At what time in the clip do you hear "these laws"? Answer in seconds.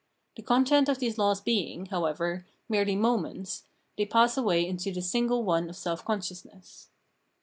0.97-1.41